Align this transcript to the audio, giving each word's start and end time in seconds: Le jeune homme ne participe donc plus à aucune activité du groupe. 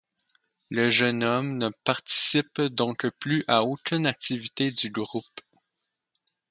Le 0.71 0.89
jeune 0.89 1.23
homme 1.23 1.59
ne 1.59 1.69
participe 1.83 2.59
donc 2.59 3.07
plus 3.19 3.43
à 3.47 3.61
aucune 3.63 4.07
activité 4.07 4.71
du 4.71 4.89
groupe. 4.89 5.41